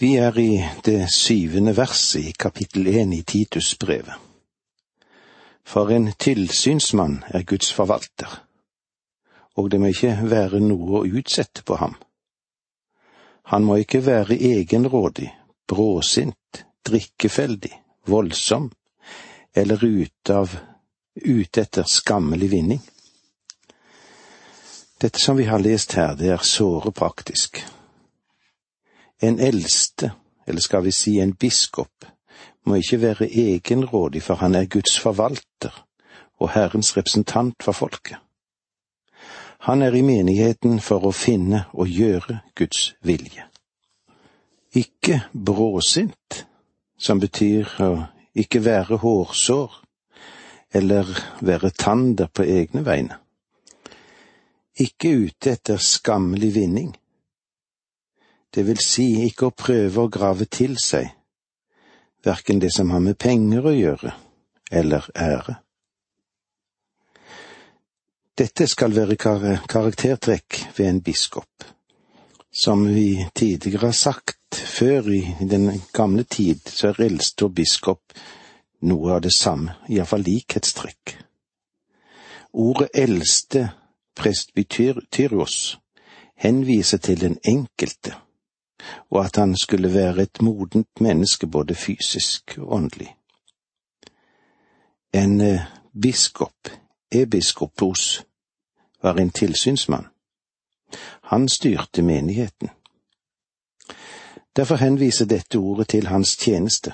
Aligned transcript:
Vi 0.00 0.14
er 0.16 0.38
i 0.38 0.64
det 0.84 1.10
syvende 1.12 1.74
verset 1.76 2.22
i 2.24 2.30
kapittel 2.32 2.86
én 2.88 3.10
i 3.12 3.20
Titusbrevet. 3.22 4.14
For 5.64 5.90
en 5.92 6.12
tilsynsmann 6.16 7.18
er 7.28 7.42
Guds 7.42 7.72
forvalter, 7.72 8.30
og 9.60 9.68
det 9.70 9.80
må 9.80 9.90
ikke 9.92 10.14
være 10.30 10.62
noe 10.64 11.02
å 11.02 11.04
utsette 11.04 11.60
på 11.68 11.76
ham. 11.82 11.98
Han 13.52 13.66
må 13.68 13.76
ikke 13.82 14.00
være 14.06 14.38
egenrådig, 14.40 15.28
bråsint, 15.68 16.62
drikkefeldig, 16.88 17.74
voldsom 18.08 18.70
eller 19.52 19.84
ute 19.84 20.38
av 20.38 20.54
etter 21.60 21.84
skammelig 21.84 22.48
vinning. 22.50 22.80
Dette 24.96 25.20
som 25.20 25.36
vi 25.36 25.44
har 25.44 25.60
lest 25.60 25.92
her, 26.00 26.16
det 26.16 26.32
er 26.32 26.40
såre 26.40 26.88
praktisk. 26.92 27.60
En 29.20 29.38
eldste, 29.40 30.12
eller 30.46 30.60
skal 30.60 30.84
vi 30.84 30.90
si 30.90 31.18
en 31.20 31.34
biskop, 31.34 32.06
må 32.64 32.74
ikke 32.74 33.00
være 33.00 33.28
egenrådig, 33.28 34.22
for 34.22 34.34
han 34.34 34.54
er 34.54 34.64
Guds 34.64 34.98
forvalter 35.00 35.86
og 36.40 36.50
Herrens 36.50 36.96
representant 36.96 37.62
for 37.62 37.72
folket. 37.72 38.16
Han 39.60 39.82
er 39.82 39.92
i 39.92 40.00
menigheten 40.00 40.80
for 40.80 41.04
å 41.04 41.12
finne 41.12 41.66
og 41.72 41.88
gjøre 41.88 42.38
Guds 42.56 42.94
vilje. 43.04 43.44
Ikke 44.72 45.20
bråsint, 45.34 46.46
som 46.98 47.20
betyr 47.20 47.68
å 47.84 47.90
ikke 48.40 48.62
være 48.64 49.00
hårsår 49.02 49.76
eller 50.80 51.08
være 51.44 51.70
tander 51.76 52.30
på 52.32 52.46
egne 52.46 52.84
vegne. 52.86 53.18
Ikke 54.80 55.12
ute 55.26 55.56
etter 55.58 55.80
skammelig 55.82 56.54
vinning. 56.54 56.94
Det 58.54 58.66
vil 58.66 58.78
si 58.82 59.06
ikke 59.26 59.50
å 59.50 59.56
prøve 59.56 60.04
å 60.04 60.10
grave 60.10 60.46
til 60.50 60.76
seg 60.82 61.12
verken 62.24 62.58
det 62.58 62.72
som 62.74 62.90
har 62.90 63.00
med 63.00 63.18
penger 63.18 63.66
å 63.66 63.74
gjøre, 63.74 64.12
eller 64.70 65.06
ære. 65.16 65.56
Dette 68.38 68.66
skal 68.68 68.94
være 68.96 69.16
kar 69.20 69.44
karaktertrekk 69.68 70.60
ved 70.76 70.86
en 70.88 71.00
biskop. 71.04 71.64
Som 72.50 72.86
vi 72.88 73.26
tidligere 73.34 73.90
har 73.90 73.96
sagt, 73.96 74.56
før 74.56 75.10
i 75.12 75.22
den 75.40 75.82
gamle 75.92 76.24
tid, 76.24 76.60
så 76.66 76.90
er 76.90 77.04
eldste 77.06 77.46
og 77.46 77.54
biskop 77.54 78.16
noe 78.80 79.12
av 79.14 79.20
det 79.22 79.34
samme, 79.36 79.76
iallfall 79.88 80.24
likhetstrekk. 80.24 81.14
Ordet 82.52 82.88
eldste, 82.94 83.68
presbytyrios, 84.16 85.78
henviser 86.40 86.98
til 86.98 87.20
den 87.20 87.36
enkelte, 87.44 88.16
og 89.10 89.24
at 89.24 89.36
han 89.36 89.56
skulle 89.56 89.94
være 89.94 90.22
et 90.22 90.42
modent 90.42 91.00
menneske 91.00 91.46
både 91.46 91.74
fysisk 91.74 92.58
og 92.58 92.72
åndelig. 92.72 93.16
En 95.12 95.40
eh, 95.40 95.60
biskop, 96.02 96.70
ebiskopos, 97.12 98.24
var 99.02 99.14
en 99.14 99.30
tilsynsmann. 99.30 100.06
Han 101.22 101.48
styrte 101.48 102.02
menigheten. 102.02 102.68
Derfor 104.56 104.76
henviser 104.76 105.26
dette 105.26 105.56
ordet 105.56 105.88
til 105.88 106.06
hans 106.06 106.36
tjeneste 106.36 106.92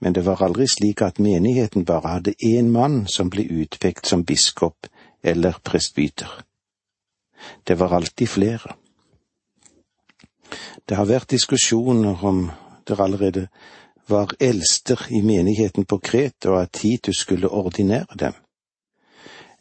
men 0.00 0.12
det 0.12 0.24
var 0.26 0.42
aldri 0.42 0.66
slik 0.70 1.02
at 1.02 1.18
menigheten 1.18 1.84
bare 1.84 2.14
hadde 2.14 2.34
én 2.44 2.70
mann 2.70 3.06
som 3.06 3.30
ble 3.30 3.46
utpekt 3.62 4.06
som 4.06 4.24
biskop 4.24 4.86
eller 5.22 5.58
presbyter. 5.64 6.30
Det 7.66 7.78
var 7.78 7.94
alltid 7.94 8.28
flere. 8.28 8.76
Det 10.88 10.96
har 10.96 11.04
vært 11.04 11.30
diskusjoner 11.30 12.24
om 12.24 12.46
det 12.88 13.00
allerede 13.00 13.48
var 14.08 14.32
eldster 14.40 15.02
i 15.10 15.20
menigheten 15.22 15.84
på 15.84 15.98
Kret, 15.98 16.46
og 16.46 16.62
at 16.62 16.72
Titus 16.72 17.18
skulle 17.20 17.48
ordinere 17.48 18.16
dem, 18.18 18.32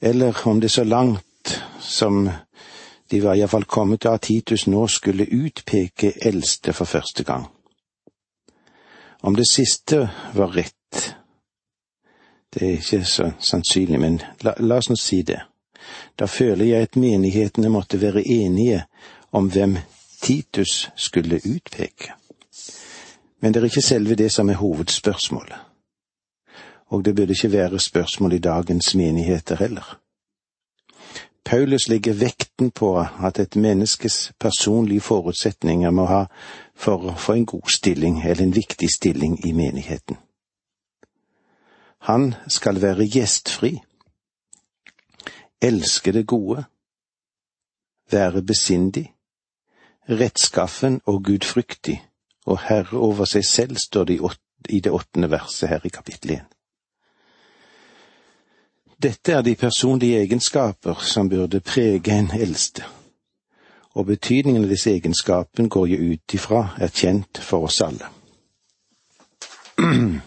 eller 0.02 0.48
om 0.48 0.62
det 0.62 0.72
så 0.72 0.84
langt 0.84 1.64
som 1.80 2.30
de 3.12 3.24
var 3.24 3.36
iallfall 3.36 3.64
kommet 3.64 4.02
til 4.02 4.10
at 4.10 4.22
Titus 4.22 4.68
nå 4.68 4.88
skulle 4.88 5.28
utpeke 5.32 6.14
eldste 6.22 6.74
for 6.74 6.86
første 6.86 7.24
gang. 7.24 7.48
Om 9.24 9.36
det 9.36 9.48
siste 9.52 10.10
var 10.34 10.56
rett, 10.56 11.16
det 12.54 12.62
er 12.62 12.80
ikke 12.80 13.04
så 13.06 13.32
sannsynlig, 13.40 14.00
men 14.00 14.22
la, 14.42 14.54
la 14.60 14.80
oss 14.80 14.90
nå 14.90 14.96
si 14.96 15.22
det. 15.28 15.42
Da 16.20 16.26
føler 16.26 16.66
jeg 16.66 16.88
at 16.88 16.96
menighetene 16.96 17.70
måtte 17.70 18.02
være 18.02 18.24
enige 18.28 18.84
om 19.32 19.52
hvem 19.52 19.78
Titus 20.28 20.90
skulle 20.96 21.42
utpeke. 21.56 22.12
Men 23.40 23.54
det 23.54 23.60
er 23.60 23.66
ikke 23.66 23.82
selve 23.82 24.16
det 24.16 24.32
som 24.32 24.50
er 24.50 24.60
hovedspørsmålet. 24.60 25.56
Og 26.88 27.06
det 27.06 27.16
burde 27.16 27.32
ikke 27.32 27.52
være 27.52 27.80
spørsmål 27.80 28.34
i 28.34 28.40
dagens 28.40 28.96
menigheter 28.96 29.56
heller. 29.56 30.00
Paulus 31.46 31.88
legger 31.88 32.14
vekten 32.14 32.72
på 32.72 33.00
at 33.00 33.40
et 33.40 33.56
menneskes 33.56 34.32
personlige 34.40 35.02
forutsetninger 35.02 35.92
må 35.92 36.06
ha 36.06 36.26
for 36.76 37.08
å 37.08 37.16
få 37.16 37.34
en 37.34 37.46
god 37.46 37.72
stilling 37.72 38.20
eller 38.24 38.44
en 38.44 38.56
viktig 38.56 38.90
stilling 38.96 39.40
i 39.48 39.52
menigheten. 39.52 40.18
Han 42.00 42.34
skal 42.48 42.82
være 42.82 43.08
gjestfri, 43.08 43.78
elske 45.62 46.12
det 46.12 46.28
gode, 46.28 46.64
være 48.12 48.42
besindig, 48.42 49.14
rettskaffen 50.10 51.02
og 51.06 51.24
gudfryktig 51.24 52.04
og 52.46 52.60
herre 52.60 52.98
over 52.98 53.26
seg 53.26 53.46
selv, 53.46 53.78
står 53.78 54.04
det 54.04 54.20
i 54.70 54.80
det 54.80 54.92
åttende 54.92 55.32
verset 55.32 55.70
her 55.70 55.86
i 55.86 55.90
kapittel 55.90 56.32
én. 56.40 56.46
Dette 59.04 59.32
er 59.32 59.42
de 59.42 59.56
personlige 59.56 60.20
egenskaper 60.20 61.04
som 61.06 61.30
burde 61.30 61.60
prege 61.60 62.20
en 62.20 62.32
eldste, 62.34 62.84
og 63.94 64.06
betydningen 64.06 64.64
av 64.64 64.70
disse 64.70 64.92
egenskapene 64.92 65.70
går 65.70 65.88
jo 65.88 65.98
ut 66.14 66.34
ifra 66.34 66.64
er 66.80 66.88
kjent 66.88 67.38
for 67.38 67.68
oss 67.68 67.82
alle. 67.82 68.10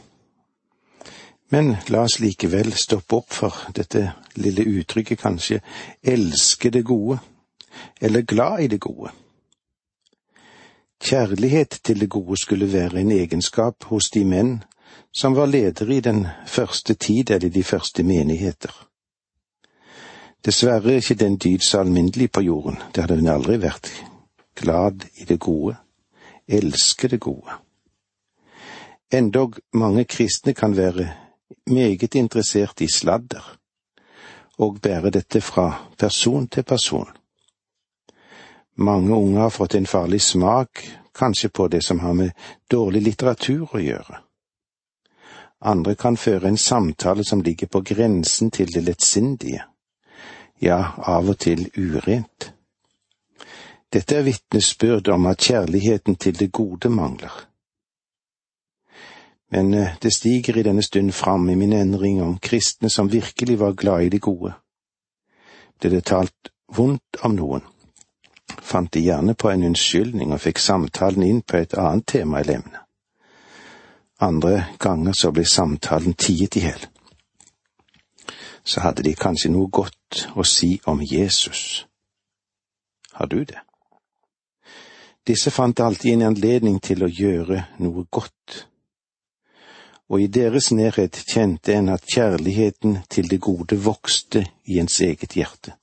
Men 1.50 1.76
la 1.88 2.04
oss 2.06 2.20
likevel 2.22 2.72
stoppe 2.78 3.16
opp 3.16 3.32
for 3.34 3.56
dette 3.74 4.12
lille 4.38 4.62
uttrykket, 4.62 5.18
kanskje, 5.18 5.60
elske 6.02 6.70
det 6.70 6.84
gode, 6.86 7.18
eller 8.00 8.22
glad 8.22 8.60
i 8.60 8.66
det 8.70 8.80
gode. 8.80 9.10
Kjærlighet 11.00 11.80
til 11.84 12.00
det 12.00 12.10
gode 12.10 12.36
skulle 12.36 12.72
være 12.72 13.00
en 13.00 13.10
egenskap 13.10 13.84
hos 13.84 14.10
de 14.14 14.24
menn 14.24 14.64
som 15.12 15.34
var 15.36 15.46
ledere 15.46 15.94
i 15.94 16.00
den 16.00 16.26
første 16.46 16.94
tid 16.94 17.30
eller 17.30 17.48
de 17.48 17.64
første 17.64 18.02
menigheter. 18.02 18.86
Dessverre 20.44 20.92
er 20.92 21.00
ikke 21.00 21.14
den 21.14 21.36
dyd 21.36 21.58
så 21.58 21.80
alminnelig 21.80 22.30
på 22.32 22.40
jorden, 22.40 22.76
det 22.94 23.02
hadde 23.02 23.16
hun 23.16 23.28
aldri 23.28 23.56
vært. 23.60 23.90
Glad 24.56 25.04
i 25.16 25.24
det 25.24 25.40
gode, 25.40 25.76
elske 26.48 27.08
det 27.08 27.20
gode. 27.20 27.56
Endog 29.12 29.56
mange 29.72 30.04
kristne 30.04 30.54
kan 30.54 30.76
være 30.76 31.08
meget 31.66 32.14
interessert 32.14 32.80
i 32.80 32.88
sladder, 32.92 33.56
og 34.58 34.80
bære 34.82 35.10
dette 35.10 35.40
fra 35.40 35.88
person 35.98 36.48
til 36.48 36.62
person. 36.62 37.08
Mange 38.80 39.14
unge 39.14 39.44
har 39.44 39.52
fått 39.52 39.76
en 39.76 39.86
farlig 39.86 40.22
smak, 40.24 40.82
kanskje 41.14 41.48
på 41.48 41.68
det 41.68 41.82
som 41.84 42.00
har 42.00 42.16
med 42.16 42.32
dårlig 42.70 43.02
litteratur 43.02 43.68
å 43.76 43.82
gjøre 43.82 44.24
andre 45.60 45.94
kan 45.94 46.16
føre 46.16 46.48
en 46.48 46.58
samtale 46.58 47.24
som 47.24 47.42
ligger 47.42 47.66
på 47.66 47.80
grensen 47.80 48.50
til 48.50 48.72
det 48.72 48.80
lettsindige, 48.80 49.64
ja, 50.60 50.94
av 50.96 51.28
og 51.28 51.38
til 51.38 51.68
urent. 51.76 52.52
Dette 53.92 54.16
er 54.16 54.24
vitnesbyrd 54.24 55.08
om 55.08 55.26
at 55.26 55.42
kjærligheten 55.42 56.16
til 56.16 56.38
det 56.38 56.52
gode 56.52 56.88
mangler. 56.88 57.32
Men 59.50 59.74
eh, 59.74 59.96
det 60.02 60.12
stiger 60.14 60.56
i 60.56 60.62
denne 60.62 60.82
stund 60.82 61.12
fram 61.12 61.48
i 61.50 61.56
min 61.58 61.72
endring 61.72 62.22
om 62.22 62.38
kristne 62.38 62.90
som 62.90 63.10
virkelig 63.12 63.58
var 63.58 63.72
glad 63.72 64.02
i 64.02 64.08
det 64.08 64.20
gode. 64.22 64.52
Ble 65.80 65.90
det 65.90 66.04
talt 66.06 66.52
vondt 66.76 67.18
om 67.26 67.34
noen, 67.34 67.66
fant 68.62 68.92
de 68.92 69.00
gjerne 69.00 69.34
på 69.34 69.50
en 69.50 69.64
unnskyldning 69.70 70.32
og 70.32 70.42
fikk 70.42 70.58
samtalen 70.58 71.26
inn 71.26 71.42
på 71.42 71.60
et 71.60 71.74
annet 71.78 72.06
tema 72.06 72.42
i 72.42 72.52
emne. 72.54 72.84
Andre 74.20 74.64
ganger 74.78 75.16
så 75.16 75.30
ble 75.32 75.46
samtalen 75.48 76.14
tiet 76.14 76.56
i 76.56 76.64
hjel. 76.66 76.82
Så 78.64 78.82
hadde 78.84 79.02
de 79.06 79.14
kanskje 79.16 79.48
noe 79.52 79.70
godt 79.72 80.26
å 80.36 80.44
si 80.44 80.74
om 80.86 81.00
Jesus. 81.00 81.86
Har 83.16 83.26
du 83.26 83.44
det? 83.44 83.62
Disse 85.26 85.50
fant 85.50 85.80
alltid 85.80 86.12
en 86.12 86.28
anledning 86.30 86.80
til 86.84 87.04
å 87.04 87.08
gjøre 87.08 87.64
noe 87.80 88.04
godt. 88.12 88.66
Og 90.10 90.20
i 90.20 90.28
deres 90.28 90.70
nærhet 90.74 91.16
kjente 91.32 91.76
en 91.76 91.92
at 91.94 92.04
kjærligheten 92.04 92.98
til 93.08 93.28
det 93.30 93.40
gode 93.40 93.78
vokste 93.80 94.44
i 94.66 94.80
ens 94.82 95.00
eget 95.06 95.36
hjerte. 95.38 95.79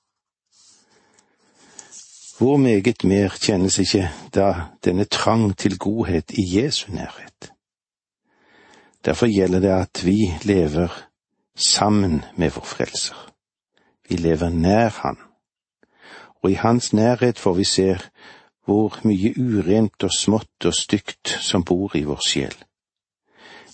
Hvor 2.38 2.58
meget 2.58 3.04
mer 3.04 3.30
kjennes 3.42 3.80
ikke 3.80 4.12
da 4.36 4.54
denne 4.86 5.06
trang 5.06 5.58
til 5.58 5.78
godhet 5.78 6.32
i 6.32 6.44
Jesu 6.58 6.92
nærhet? 6.92 7.52
Derfor 9.06 9.26
gjelder 9.26 9.60
det 9.60 9.70
at 9.70 10.06
vi 10.06 10.34
lever 10.42 10.88
sammen 11.56 12.26
med 12.36 12.50
vår 12.50 12.64
Frelser. 12.64 13.34
Vi 14.10 14.16
lever 14.16 14.50
nær 14.50 14.90
Han, 14.90 15.18
og 16.44 16.52
i 16.52 16.54
Hans 16.54 16.94
nærhet 16.94 17.40
får 17.40 17.54
vi 17.54 17.64
se 17.64 17.98
hvor 18.66 19.00
mye 19.04 19.34
urent 19.38 20.04
og 20.04 20.12
smått 20.20 20.66
og 20.66 20.74
stygt 20.74 21.38
som 21.42 21.64
bor 21.64 21.96
i 21.96 22.04
vår 22.04 22.22
sjel. 22.28 22.56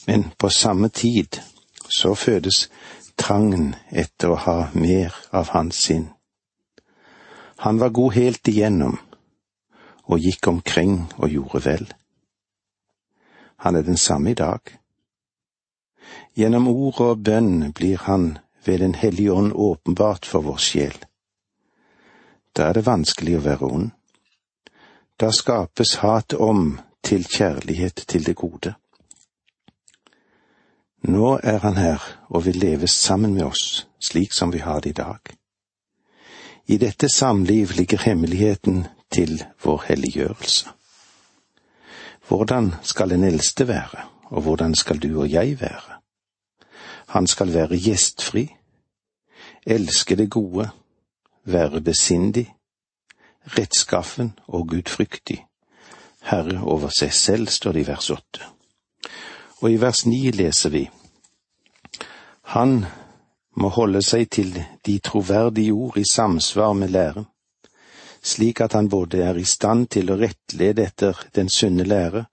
Men 0.08 0.32
på 0.38 0.50
samme 0.50 0.90
tid 0.90 1.42
så 1.90 2.16
fødes 2.16 2.70
trangen 3.18 3.76
etter 3.92 4.32
å 4.32 4.36
ha 4.36 4.60
mer 4.74 5.16
av 5.32 5.50
hans 5.50 5.76
sinn. 5.76 6.14
Han 7.64 7.80
var 7.80 7.90
god 7.90 8.14
helt 8.14 8.48
igjennom 8.48 8.98
og 10.12 10.20
gikk 10.20 10.48
omkring 10.52 10.98
og 11.16 11.30
gjorde 11.32 11.60
vel. 11.64 11.84
Han 13.64 13.76
er 13.80 13.86
den 13.88 13.98
samme 13.98 14.34
i 14.34 14.36
dag. 14.36 14.60
Gjennom 16.36 16.66
ord 16.68 17.00
og 17.06 17.22
bønn 17.24 17.70
blir 17.72 18.02
han 18.04 18.38
ved 18.66 18.80
Den 18.80 18.96
hellige 18.96 19.32
ånd 19.32 19.54
åpenbart 19.56 20.26
for 20.26 20.44
vår 20.44 20.60
sjel. 20.60 20.98
Da 22.52 22.68
er 22.68 22.74
det 22.74 22.84
vanskelig 22.86 23.38
å 23.38 23.44
være 23.46 23.70
ond. 23.70 23.92
Da 25.20 25.32
skapes 25.32 25.96
hat 26.04 26.34
om 26.34 26.82
til 27.04 27.24
kjærlighet 27.24 28.04
til 28.08 28.26
det 28.28 28.36
gode. 28.36 28.74
Nå 31.08 31.40
er 31.44 31.64
han 31.64 31.80
her 31.80 32.04
og 32.28 32.44
vil 32.46 32.60
leve 32.60 32.88
sammen 32.88 33.34
med 33.34 33.46
oss, 33.46 33.88
slik 34.00 34.36
som 34.36 34.52
vi 34.52 34.60
har 34.60 34.84
det 34.84 34.90
i 34.90 35.00
dag. 35.00 35.43
I 36.68 36.78
dette 36.78 37.10
samliv 37.10 37.72
ligger 37.76 37.98
hemmeligheten 37.98 38.88
til 39.12 39.44
vår 39.64 39.84
helliggjørelse. 39.88 40.70
Hvordan 42.28 42.74
skal 42.82 43.12
en 43.12 43.24
eldste 43.24 43.68
være, 43.68 44.08
og 44.24 44.42
hvordan 44.42 44.76
skal 44.76 44.98
du 44.98 45.20
og 45.22 45.32
jeg 45.32 45.60
være? 45.62 46.00
Han 47.08 47.28
skal 47.28 47.54
være 47.54 47.80
gjestfri, 47.80 48.56
elske 49.66 50.16
det 50.16 50.32
gode, 50.32 50.70
være 51.46 51.82
besindig, 51.82 52.54
rettskaffen 53.58 54.40
og 54.48 54.68
gudfryktig, 54.68 55.46
herre 56.24 56.62
over 56.64 56.90
seg 56.90 57.14
selv, 57.14 57.48
står 57.48 57.72
det 57.72 57.84
i 57.84 57.88
vers 57.88 58.10
åtte. 58.10 58.48
Og 59.62 59.72
i 59.72 59.80
vers 59.82 60.06
ni 60.06 60.32
leser 60.32 60.70
vi 60.70 60.90
Han 62.56 62.86
må 63.56 63.70
holde 63.70 64.02
seg 64.02 64.30
til 64.30 64.56
de 64.86 64.98
troverdige 65.00 65.74
ord 65.74 65.98
i 65.98 66.06
samsvar 66.10 66.74
med 66.74 66.94
læren, 66.94 67.26
slik 68.24 68.62
at 68.62 68.74
han 68.74 68.90
både 68.90 69.22
er 69.24 69.38
i 69.38 69.44
stand 69.44 69.88
til 69.94 70.12
å 70.12 70.18
rettlede 70.18 70.86
etter 70.88 71.20
den 71.36 71.50
sunne 71.50 71.84
lære 71.84 72.26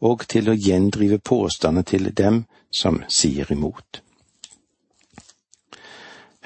og 0.00 0.26
til 0.28 0.50
å 0.50 0.56
gjendrive 0.56 1.18
påstander 1.18 1.82
til 1.82 2.12
dem 2.14 2.44
som 2.70 3.02
sier 3.08 3.50
imot. 3.52 4.02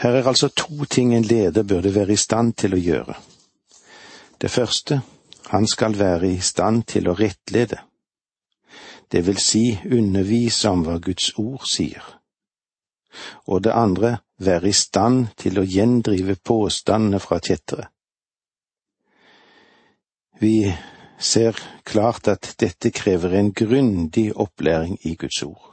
Her 0.02 0.18
er 0.18 0.26
altså 0.26 0.48
to 0.48 0.84
ting 0.90 1.14
en 1.14 1.26
leder 1.26 1.62
burde 1.62 1.94
være 1.94 2.14
i 2.14 2.18
stand 2.18 2.54
til 2.58 2.74
å 2.74 2.80
gjøre. 2.80 3.14
Det 4.40 4.50
første, 4.50 5.00
han 5.50 5.66
skal 5.66 5.98
være 5.98 6.32
i 6.32 6.40
stand 6.40 6.86
til 6.90 7.08
å 7.08 7.14
rettlede, 7.14 7.78
det 9.12 9.26
vil 9.26 9.38
si 9.38 9.78
undervise 9.84 10.70
om 10.70 10.86
hva 10.86 10.96
Guds 10.98 11.34
ord 11.38 11.66
sier. 11.68 12.21
Og 13.46 13.64
det 13.64 13.72
andre, 13.72 14.18
være 14.38 14.68
i 14.68 14.76
stand 14.76 15.26
til 15.38 15.60
å 15.60 15.66
gjendrive 15.66 16.36
påstandene 16.44 17.20
fra 17.22 17.38
kjettere. 17.38 17.88
Vi 20.42 20.72
ser 21.22 21.58
klart 21.86 22.28
at 22.28 22.54
dette 22.58 22.90
krever 22.90 23.36
en 23.38 23.52
grundig 23.54 24.32
opplæring 24.34 24.98
i 25.06 25.14
Guds 25.14 25.42
ord. 25.42 25.68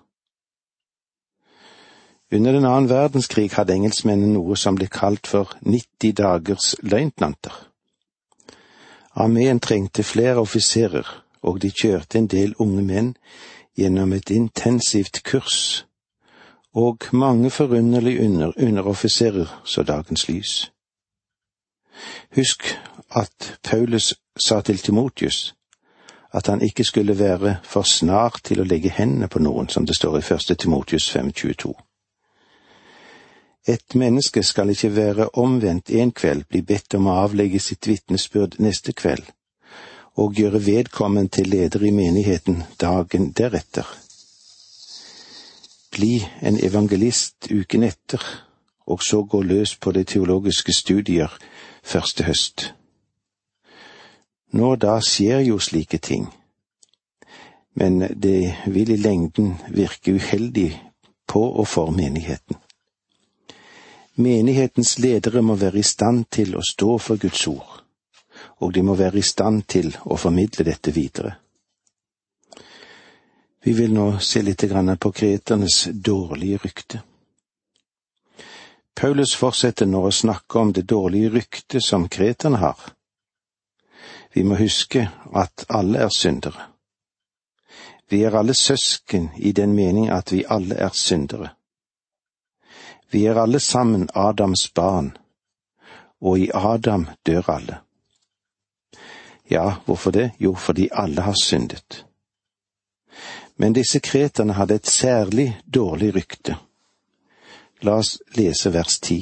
Under 2.31 2.53
den 2.53 2.65
annen 2.65 2.89
verdenskrig 2.89 3.50
hadde 3.56 3.74
engelskmennene 3.74 4.35
noe 4.35 4.57
som 4.57 4.77
ble 4.77 4.85
kalt 4.94 5.25
for 5.27 5.56
90 5.65 6.13
dagers 6.19 6.75
løytnanter. 6.85 7.56
Armeen 9.18 9.57
trengte 9.59 10.06
flere 10.06 10.38
offiserer, 10.38 11.07
og 11.42 11.57
de 11.63 11.71
kjørte 11.74 12.19
en 12.19 12.30
del 12.30 12.53
unge 12.62 12.83
menn 12.85 13.15
gjennom 13.80 14.13
et 14.13 14.30
intensivt 14.30 15.24
kurs, 15.25 15.88
og 16.75 16.98
mange 17.12 17.50
forunderlige 17.50 18.25
under 18.25 18.51
underoffiserer 18.57 19.62
så 19.66 19.83
dagens 19.83 20.30
lys. 20.30 20.71
Husk 22.36 22.63
at 23.16 23.60
Paulus 23.63 24.13
sa 24.38 24.62
til 24.62 24.77
Timotius 24.77 25.56
at 26.33 26.48
han 26.48 26.62
ikke 26.62 26.83
skulle 26.83 27.19
være 27.19 27.57
for 27.63 27.81
snar 27.81 28.39
til 28.44 28.62
å 28.62 28.63
legge 28.63 28.89
hendene 28.89 29.27
på 29.27 29.39
noen, 29.39 29.69
som 29.69 29.86
det 29.86 29.95
står 29.95 30.18
i 30.18 30.21
første 30.21 30.56
Timotius 30.56 31.10
522. 31.12 31.74
Et 33.68 33.95
menneske 33.95 34.44
skal 34.44 34.69
ikke 34.69 34.95
være 34.95 35.30
omvendt 35.33 35.89
en 35.89 36.12
kveld, 36.12 36.45
bli 36.50 36.62
bedt 36.62 36.94
om 36.94 37.07
å 37.07 37.18
avlegge 37.24 37.60
sitt 37.60 37.88
vitnesbyrd 37.88 38.60
neste 38.60 38.94
kveld, 38.94 39.25
og 40.16 40.38
gjøre 40.38 40.66
vedkommende 40.66 41.30
til 41.39 41.50
leder 41.50 41.83
i 41.83 41.92
menigheten 41.92 42.63
dagen 42.81 43.31
deretter. 43.31 43.89
Bli 45.99 46.27
en 46.41 46.55
evangelist 46.63 47.49
uken 47.51 47.83
etter, 47.83 48.23
og 48.87 49.01
så 49.03 49.23
gå 49.27 49.41
løs 49.43 49.73
på 49.75 49.91
de 49.91 50.05
teologiske 50.07 50.71
studier 50.71 51.33
første 51.83 52.23
høst. 52.23 52.69
Nå 54.55 54.69
da 54.79 54.93
skjer 55.03 55.43
jo 55.43 55.57
slike 55.59 55.99
ting, 55.99 56.29
men 57.75 57.99
det 58.15 58.55
vil 58.71 58.93
i 58.95 58.97
lengden 59.01 59.57
virke 59.75 60.15
uheldig 60.15 60.71
på 61.27 61.43
og 61.51 61.67
for 61.67 61.91
menigheten. 61.91 62.55
Menighetens 64.15 64.95
ledere 65.03 65.43
må 65.43 65.59
være 65.59 65.83
i 65.83 65.89
stand 65.91 66.29
til 66.31 66.55
å 66.55 66.63
stå 66.63 66.95
for 66.97 67.19
Guds 67.19 67.43
ord, 67.51 67.83
og 68.63 68.71
de 68.71 68.87
må 68.87 68.95
være 68.95 69.19
i 69.19 69.27
stand 69.33 69.67
til 69.67 69.91
å 70.05 70.15
formidle 70.15 70.63
dette 70.71 70.95
videre. 70.95 71.35
Vi 73.63 73.73
vil 73.73 73.94
nå 73.94 74.19
se 74.19 74.41
litt 74.41 74.63
på 75.00 75.11
kreternes 75.11 75.88
dårlige 75.91 76.57
rykte. 76.57 77.01
Paulus 78.95 79.35
fortsetter 79.35 79.85
nå 79.85 80.06
å 80.07 80.11
snakke 80.11 80.59
om 80.59 80.73
det 80.73 80.88
dårlige 80.88 81.29
ryktet 81.29 81.83
som 81.83 82.07
kreterne 82.09 82.57
har. 82.57 82.79
Vi 84.33 84.44
må 84.44 84.56
huske 84.56 85.09
at 85.33 85.65
alle 85.69 86.06
er 86.06 86.11
syndere. 86.15 86.67
Vi 88.09 88.23
er 88.23 88.35
alle 88.35 88.53
søsken 88.53 89.30
i 89.37 89.51
den 89.51 89.75
mening 89.75 90.09
at 90.09 90.31
vi 90.31 90.44
alle 90.49 90.75
er 90.75 90.92
syndere. 90.94 91.54
Vi 93.11 93.25
er 93.25 93.39
alle 93.42 93.59
sammen 93.59 94.09
Adams 94.13 94.69
barn, 94.75 95.18
og 96.21 96.39
i 96.39 96.49
Adam 96.54 97.07
dør 97.25 97.49
alle. 97.49 97.80
Ja, 99.49 99.75
hvorfor 99.85 100.11
det? 100.11 100.31
Jo, 100.39 100.56
fordi 100.56 100.89
alle 100.92 101.21
har 101.21 101.33
syndet. 101.33 102.06
Men 103.59 103.75
disse 103.75 103.99
kreterne 103.99 104.56
hadde 104.56 104.80
et 104.80 104.87
særlig 104.87 105.49
dårlig 105.68 106.13
rykte. 106.16 106.56
La 107.83 107.97
oss 107.99 108.18
lese 108.35 108.71
vers 108.73 108.99
ti. 109.04 109.19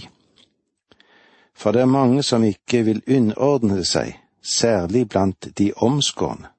For 1.58 1.74
det 1.74 1.82
er 1.82 1.90
mange 1.90 2.24
som 2.24 2.46
ikke 2.46 2.84
vil 2.86 3.02
underordne 3.10 3.82
seg, 3.86 4.14
særlig 4.42 5.08
blant 5.10 5.50
de 5.58 5.72
omskårne. 5.74 6.52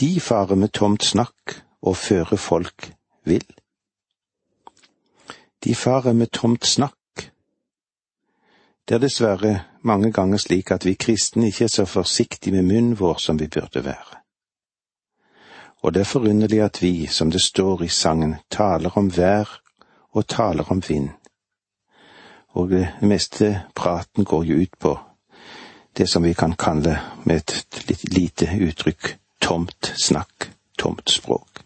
De 0.00 0.20
farer 0.20 0.54
med 0.54 0.72
tomt 0.72 1.04
snakk 1.04 1.58
og 1.82 1.96
fører 1.96 2.38
folk 2.38 2.92
vill. 3.26 3.46
De 5.64 5.74
farer 5.74 6.12
med 6.12 6.30
tomt 6.32 6.66
snakk. 6.66 7.26
Det 8.88 8.94
er 8.94 9.02
dessverre 9.02 9.52
mange 9.82 10.12
ganger 10.12 10.38
slik 10.38 10.70
at 10.70 10.86
vi 10.86 10.94
kristne 10.94 11.50
ikke 11.50 11.64
er 11.64 11.74
så 11.74 11.84
forsiktige 11.86 12.54
med 12.54 12.70
munnen 12.70 12.98
vår 12.98 13.18
som 13.18 13.38
vi 13.38 13.50
burde 13.50 13.84
være. 13.84 14.21
Og 15.82 15.94
det 15.94 16.00
er 16.00 16.04
forunderlig 16.04 16.60
at 16.62 16.82
vi, 16.82 17.06
som 17.06 17.30
det 17.30 17.42
står 17.42 17.82
i 17.82 17.88
sangen, 17.88 18.36
taler 18.50 18.98
om 18.98 19.10
vær 19.16 19.60
og 20.12 20.26
taler 20.28 20.70
om 20.70 20.82
vind. 20.88 21.08
Og 22.48 22.70
det 22.70 22.88
meste 23.00 23.62
praten 23.74 24.24
går 24.24 24.44
jo 24.44 24.60
ut 24.62 24.78
på 24.80 24.98
det 25.96 26.08
som 26.08 26.22
vi 26.22 26.32
kan 26.32 26.54
kalle 26.56 26.98
med 27.24 27.36
et 27.36 27.84
litt 27.88 28.04
lite 28.14 28.48
uttrykk 28.60 29.16
tomt 29.40 29.92
snakk, 30.04 30.48
tomt 30.78 31.10
språk. 31.10 31.64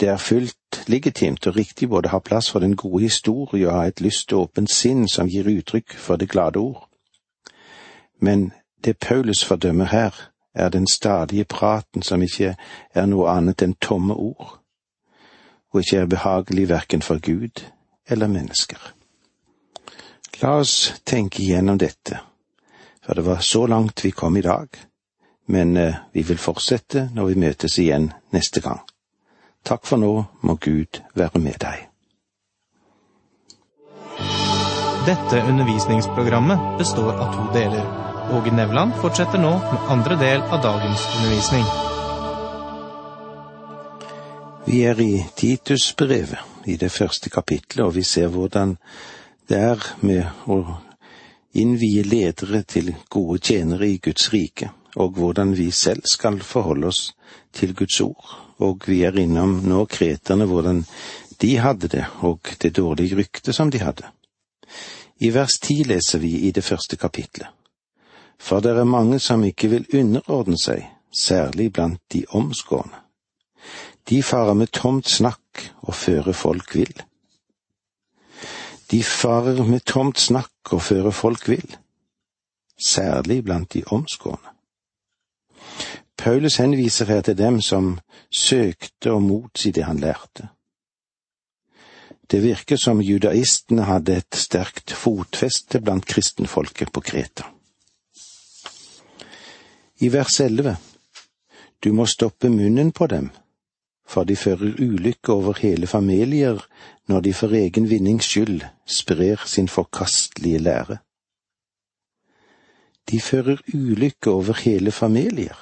Det 0.00 0.08
er 0.08 0.16
fullt 0.16 0.84
legitimt 0.88 1.46
og 1.46 1.56
riktig 1.56 1.88
både 1.88 2.08
å 2.08 2.16
ha 2.16 2.20
plass 2.24 2.48
for 2.50 2.64
den 2.64 2.76
gode 2.76 3.02
historie 3.04 3.68
og 3.68 3.76
ha 3.76 3.86
et 3.88 4.00
lyst 4.00 4.32
og 4.32 4.48
åpent 4.48 4.72
sinn 4.72 5.06
som 5.08 5.28
gir 5.28 5.48
uttrykk 5.48 5.96
for 5.96 6.16
det 6.16 6.30
glade 6.32 6.58
ord. 6.58 6.86
Men 8.20 8.52
det 8.84 8.98
Paulus 8.98 9.44
fordømmer 9.44 9.92
her, 9.92 10.29
er 10.54 10.68
den 10.68 10.86
stadige 10.86 11.44
praten 11.44 12.02
som 12.02 12.22
ikke 12.22 12.56
er 12.94 13.06
noe 13.06 13.30
annet 13.30 13.62
enn 13.62 13.76
tomme 13.80 14.14
ord, 14.14 14.58
og 15.72 15.80
ikke 15.80 16.02
er 16.02 16.10
behagelig 16.10 16.68
verken 16.68 17.02
for 17.02 17.22
Gud 17.22 17.64
eller 18.06 18.26
mennesker. 18.26 18.78
La 20.42 20.56
oss 20.58 20.94
tenke 21.04 21.42
igjennom 21.42 21.78
dette, 21.78 22.20
for 23.04 23.14
det 23.14 23.26
var 23.26 23.44
så 23.44 23.66
langt 23.66 24.04
vi 24.04 24.10
kom 24.10 24.36
i 24.36 24.44
dag, 24.46 24.68
men 25.46 25.76
eh, 25.76 25.94
vi 26.12 26.22
vil 26.22 26.38
fortsette 26.38 27.10
når 27.14 27.32
vi 27.32 27.40
møtes 27.46 27.78
igjen 27.78 28.12
neste 28.32 28.60
gang. 28.64 28.80
Takk 29.64 29.86
for 29.86 30.00
nå, 30.00 30.12
må 30.42 30.56
Gud 30.56 31.02
være 31.14 31.42
med 31.42 31.60
deg. 31.60 31.86
Dette 35.06 35.42
undervisningsprogrammet 35.48 36.78
består 36.78 37.12
av 37.16 37.34
to 37.34 37.46
deler. 37.56 38.09
Åge 38.30 38.50
Nevland 38.50 38.92
fortsetter 38.94 39.38
nå 39.38 39.50
med 39.58 39.88
andre 39.90 40.16
del 40.16 40.42
av 40.42 40.60
dagens 40.62 41.02
undervisning. 41.16 41.64
Vi 44.66 44.84
er 44.86 45.00
i 45.00 45.24
Titusbrevet, 45.36 46.38
i 46.64 46.76
det 46.76 46.92
første 46.94 47.30
kapitlet, 47.30 47.82
og 47.86 47.94
vi 47.96 48.04
ser 48.06 48.30
hvordan 48.30 48.76
det 49.50 49.58
er 49.58 49.82
med 50.06 50.46
å 50.46 50.60
innvie 51.58 52.06
ledere 52.06 52.62
til 52.62 52.94
gode 53.10 53.42
tjenere 53.42 53.90
i 53.90 53.98
Guds 53.98 54.30
rike, 54.30 54.70
og 54.94 55.18
hvordan 55.18 55.56
vi 55.58 55.72
selv 55.74 56.06
skal 56.06 56.38
forholde 56.38 56.86
oss 56.94 57.08
til 57.50 57.74
Guds 57.74 58.00
ord. 58.06 58.36
Og 58.62 58.86
vi 58.86 59.02
er 59.02 59.18
innom 59.18 59.58
nå 59.66 59.84
kreterne, 59.90 60.46
hvordan 60.46 60.84
de 61.42 61.56
hadde 61.58 61.90
det, 61.98 62.06
og 62.22 62.54
det 62.62 62.76
dårlige 62.78 63.18
ryktet 63.18 63.56
som 63.58 63.74
de 63.74 63.82
hadde. 63.82 64.06
I 65.18 65.34
vers 65.34 65.58
ti 65.58 65.82
leser 65.82 66.22
vi 66.22 66.46
i 66.46 66.54
det 66.54 66.62
første 66.64 66.96
kapitlet. 66.96 67.50
For 68.40 68.64
det 68.64 68.72
er 68.72 68.88
mange 68.88 69.18
som 69.20 69.44
ikke 69.44 69.68
vil 69.68 69.86
underordne 70.00 70.56
seg, 70.58 70.86
særlig 71.12 71.72
blant 71.76 72.00
de 72.12 72.24
omskårne. 72.28 73.04
De 74.08 74.22
farer 74.24 74.56
med 74.56 74.72
tomt 74.72 75.08
snakk 75.08 75.66
og 75.84 75.94
fører 75.94 76.32
folk 76.32 76.74
vill. 76.74 77.02
De 78.90 79.02
farer 79.04 79.60
med 79.68 79.84
tomt 79.86 80.18
snakk 80.18 80.72
og 80.72 80.82
fører 80.82 81.14
folk 81.14 81.48
vill, 81.48 81.76
særlig 82.80 83.44
blant 83.44 83.72
de 83.74 83.84
omskårne. 83.86 84.56
Paulus 86.16 86.56
henviser 86.56 87.06
her 87.06 87.20
til 87.20 87.38
dem 87.38 87.60
som 87.64 87.94
søkte 88.30 89.12
å 89.12 89.20
motsi 89.24 89.70
det 89.72 89.86
han 89.86 90.00
lærte. 90.02 90.48
Det 92.30 92.42
virker 92.42 92.76
som 92.78 93.00
judaistene 93.02 93.86
hadde 93.88 94.18
et 94.20 94.36
sterkt 94.36 94.92
fotfeste 94.94 95.80
blant 95.80 96.06
kristenfolket 96.06 96.92
på 96.92 97.00
Kreta. 97.00 97.46
I 100.02 100.08
vers 100.08 100.40
elleve 100.40 100.76
Du 101.84 101.92
må 101.92 102.06
stoppe 102.06 102.48
munnen 102.48 102.92
på 102.92 103.06
dem, 103.06 103.30
for 104.08 104.24
de 104.24 104.36
fører 104.36 104.78
ulykke 104.80 105.32
over 105.32 105.58
hele 105.60 105.86
familier 105.86 106.60
når 107.08 107.20
de 107.26 107.34
for 107.34 107.52
egen 107.56 107.88
vinnings 107.90 108.30
skyld 108.32 108.64
sprer 108.86 109.44
sin 109.46 109.68
forkastelige 109.68 110.58
lære. 110.58 110.96
De 113.10 113.20
fører 113.20 113.60
ulykke 113.74 114.30
over 114.30 114.60
hele 114.64 114.92
familier, 114.92 115.56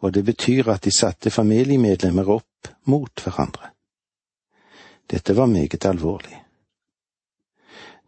og 0.00 0.14
det 0.14 0.24
betyr 0.24 0.68
at 0.68 0.84
de 0.84 0.92
satte 0.92 1.30
familiemedlemmer 1.30 2.28
opp 2.28 2.72
mot 2.84 3.24
hverandre. 3.24 3.72
Dette 5.10 5.36
var 5.36 5.46
meget 5.46 5.84
alvorlig. 5.84 6.44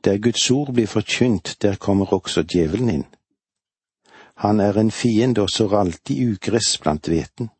Der 0.04 0.18
Guds 0.18 0.50
ord 0.50 0.72
blir 0.72 0.86
forkynt, 0.86 1.56
der 1.62 1.76
kommer 1.76 2.12
også 2.12 2.42
djevelen 2.42 2.90
inn. 2.90 3.13
Han 4.42 4.60
er 4.60 4.78
en 4.78 4.90
fiende 4.90 5.44
og 5.44 5.50
sår 5.50 5.76
alltid 5.78 6.34
ugress 6.34 6.78
blant 6.82 7.08
hveten. 7.08 7.50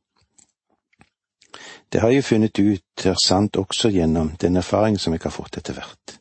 Det 1.89 2.01
har 2.03 2.11
jeg 2.11 2.25
funnet 2.27 2.59
ut 2.59 3.07
er 3.07 3.19
sant 3.23 3.57
også 3.57 3.93
gjennom 3.95 4.33
den 4.41 4.57
erfaring 4.57 4.99
som 4.99 5.15
jeg 5.15 5.23
har 5.23 5.35
fått 5.35 5.61
etter 5.61 5.77
hvert. 5.79 6.19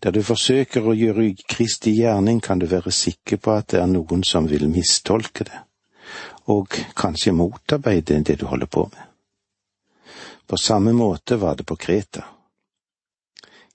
Der 0.00 0.12
du 0.12 0.22
forsøker 0.24 0.86
å 0.86 0.94
gjøre 0.96 1.32
Kristi 1.48 1.92
gjerning, 1.98 2.40
kan 2.40 2.58
du 2.58 2.66
være 2.68 2.92
sikker 2.92 3.36
på 3.36 3.52
at 3.52 3.72
det 3.72 3.80
er 3.82 3.90
noen 3.90 4.24
som 4.24 4.48
vil 4.48 4.68
mistolke 4.68 5.44
det, 5.44 5.60
og 6.52 6.72
kanskje 6.96 7.34
motarbeide 7.36 8.20
det 8.24 8.38
du 8.40 8.46
holder 8.46 8.70
på 8.72 8.86
med. 8.92 9.04
På 10.46 10.56
samme 10.56 10.92
måte 10.92 11.36
var 11.36 11.56
det 11.56 11.66
på 11.66 11.76
Kreta. 11.76 12.24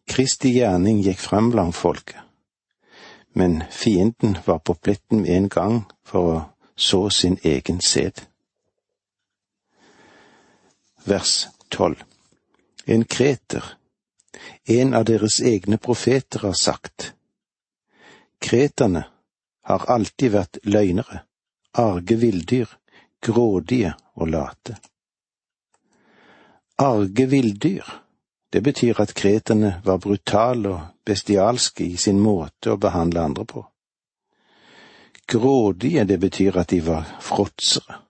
Kristi 0.08 0.54
gjerning 0.56 1.02
gikk 1.04 1.20
frem 1.20 1.52
blant 1.52 1.76
folket, 1.76 2.22
men 3.34 3.64
fienden 3.72 4.38
var 4.46 4.60
på 4.60 4.74
pletten 4.74 5.22
med 5.22 5.38
en 5.38 5.50
gang 5.50 5.80
for 6.04 6.34
å 6.34 6.42
så 6.76 7.10
sin 7.10 7.38
egen 7.44 7.82
sæd 7.82 8.26
vers 11.04 11.48
tolv. 11.70 12.04
En 12.86 13.06
kreter, 13.06 13.64
en 14.66 14.94
av 14.94 15.06
deres 15.06 15.40
egne 15.42 15.78
profeter, 15.78 16.40
har 16.40 16.54
sagt, 16.54 17.14
Kreterne 18.42 19.04
har 19.70 19.86
alltid 19.94 20.32
vært 20.34 20.58
løgnere, 20.66 21.22
arge 21.78 22.16
villdyr, 22.18 22.70
grådige 23.22 23.94
og 24.18 24.32
late. 24.34 24.78
Arge 26.82 27.28
villdyr, 27.30 27.86
det 28.54 28.64
betyr 28.64 29.00
at 29.02 29.14
kreterne 29.14 29.82
var 29.86 29.98
brutale 29.98 30.70
og 30.70 30.82
bestialske 31.06 31.86
i 31.86 31.98
sin 31.98 32.20
måte 32.20 32.72
å 32.72 32.78
behandle 32.78 33.22
andre 33.22 33.46
på. 33.46 33.66
Grådige, 35.28 36.04
det 36.06 36.20
betyr 36.20 36.58
at 36.60 36.70
de 36.70 36.82
var 36.86 37.18
fråtsere. 37.22 38.02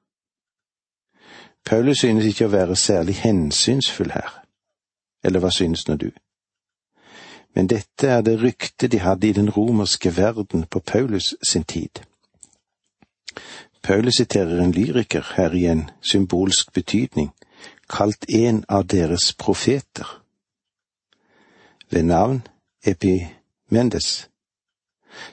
Paulus 1.66 2.00
synes 2.02 2.26
ikke 2.26 2.46
å 2.46 2.56
være 2.56 2.76
særlig 2.76 3.20
hensynsfull 3.22 4.12
her, 4.12 4.32
eller 5.24 5.40
hva 5.40 5.52
synes 5.54 5.86
nå 5.88 5.96
du? 5.96 6.10
Men 7.54 7.68
dette 7.68 8.08
er 8.08 8.24
det 8.26 8.40
ryktet 8.42 8.92
de 8.92 9.00
hadde 9.00 9.28
i 9.28 9.36
den 9.38 9.50
romerske 9.50 10.18
verden 10.18 10.66
på 10.66 10.80
Paulus 10.80 11.36
sin 11.44 11.64
tid. 11.64 12.02
Paulus 13.84 14.16
siterer 14.18 14.64
en 14.64 14.72
lyriker 14.72 15.34
her 15.36 15.54
i 15.54 15.66
en 15.66 15.90
symbolsk 16.02 16.74
betydning, 16.74 17.30
kalt 17.90 18.26
en 18.30 18.64
av 18.70 18.88
deres 18.88 19.34
profeter. 19.34 20.21
Ved 21.92 22.04
navn 22.04 22.48
Epimendes, 22.86 24.30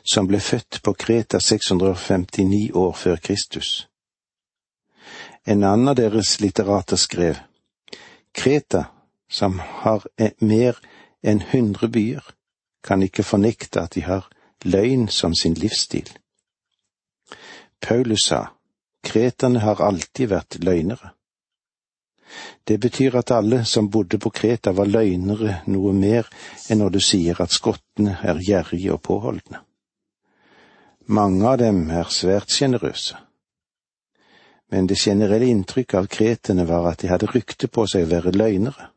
som 0.03 0.27
ble 0.27 0.41
født 0.41 0.81
på 0.83 0.93
Kreta 0.93 1.39
659 1.39 2.71
år 2.75 2.93
før 2.93 3.17
Kristus. 3.17 3.89
En 5.47 5.63
annen 5.63 5.89
av 5.89 5.95
deres 6.01 6.41
litterater 6.43 6.99
skrev, 6.99 7.39
Kreta, 8.35 8.83
som 9.31 9.61
har 9.85 10.03
mer 10.43 10.81
enn 11.23 11.45
hundre 11.53 11.89
byer, 11.89 12.27
kan 12.83 13.07
ikke 13.07 13.23
fornekte 13.23 13.85
at 13.87 13.95
de 13.95 14.03
har 14.03 14.27
løgn 14.65 15.07
som 15.09 15.35
sin 15.39 15.55
livsstil. 15.55 16.11
Paulus 17.81 18.27
sa, 18.33 18.49
kreterne 19.07 19.63
har 19.63 19.79
alltid 19.79 20.35
vært 20.35 20.59
løgnere. 20.59 21.15
Det 22.65 22.79
betyr 22.81 23.17
at 23.19 23.31
alle 23.31 23.65
som 23.65 23.91
bodde 23.91 24.19
på 24.19 24.31
Kreta 24.31 24.73
var 24.73 24.91
løgnere 24.91 25.63
noe 25.67 25.93
mer 25.93 26.29
enn 26.69 26.83
når 26.83 26.97
du 26.97 27.01
sier 27.01 27.41
at 27.43 27.55
skottene 27.55 28.19
er 28.23 28.43
gjerrige 28.45 28.93
og 28.93 29.03
påholdne. 29.03 29.63
Mange 31.09 31.49
av 31.49 31.57
dem 31.63 31.89
er 31.91 32.13
svært 32.13 32.53
sjenerøse 32.53 33.17
men 34.71 34.87
det 34.87 34.99
generelle 34.99 35.47
inntrykket 35.47 35.99
av 35.99 36.07
kretene 36.07 36.65
var 36.69 36.91
at 36.91 37.03
de 37.03 37.09
hadde 37.09 37.31
rykte 37.33 37.71
på 37.73 37.87
seg 37.89 38.05
å 38.05 38.11
være 38.13 38.35
løgnere. 38.37 38.91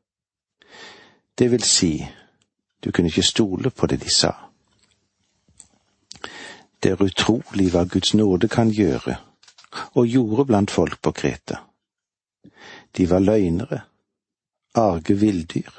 Det 1.36 1.48
vil 1.52 1.64
si, 1.64 1.94
du 2.84 2.92
kunne 2.92 3.12
ikke 3.12 3.26
stole 3.26 3.72
på 3.72 3.88
det 3.88 4.02
de 4.04 4.12
sa. 4.12 4.34
Det 6.82 6.92
er 6.92 7.04
utrolig 7.06 7.70
hva 7.72 7.86
Guds 7.86 8.14
nåde 8.18 8.50
kan 8.52 8.72
gjøre, 8.74 9.16
og 9.96 10.08
gjorde 10.08 10.48
blant 10.50 10.72
folk 10.74 11.00
på 11.02 11.14
Kreta. 11.16 11.62
De 12.98 13.08
var 13.10 13.20
løgnere, 13.20 13.82
arge 14.76 15.16
villdyr, 15.16 15.72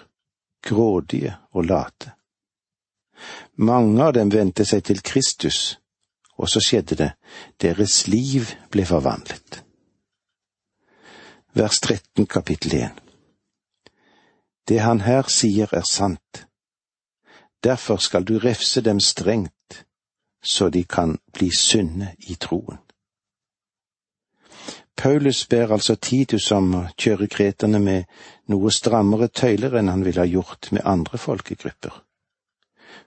grådige 0.63 1.35
og 1.53 1.65
late. 1.65 2.13
Mange 3.57 4.03
av 4.03 4.15
dem 4.17 4.33
vendte 4.33 4.65
seg 4.65 4.85
til 4.89 5.03
Kristus, 5.03 5.79
og 6.37 6.49
så 6.49 6.63
skjedde 6.65 6.97
det, 6.99 7.13
deres 7.61 8.07
liv 8.09 8.49
ble 8.73 8.87
forvandlet 8.89 9.63
vers 11.53 11.81
13 11.81 12.27
kapittel 12.27 12.75
1. 12.75 12.91
Det 14.69 14.79
han 14.79 15.01
her 15.01 15.29
sier 15.29 15.69
er 15.73 15.85
sant. 15.89 16.47
Derfor 17.65 17.97
skal 17.97 18.25
du 18.25 18.39
refse 18.39 18.81
dem 18.81 19.01
strengt, 19.01 19.85
så 20.43 20.69
de 20.69 20.85
kan 20.85 21.19
bli 21.33 21.51
sunne 21.57 22.15
i 22.19 22.35
troen. 22.35 22.81
Paulus 24.97 25.47
ber 25.47 25.73
altså 25.73 25.95
Titus 25.97 26.51
om 26.53 26.75
å 26.75 26.83
kjøre 27.01 27.27
kreterne 27.27 27.81
med 27.83 28.09
noe 28.53 28.71
strammere 28.71 29.29
tøyler 29.29 29.79
enn 29.79 29.91
han 29.91 30.05
ville 30.05 30.21
ha 30.21 30.29
gjort 30.29 30.71
med 30.73 30.85
andre 30.85 31.19
folkegrupper. 31.19 31.95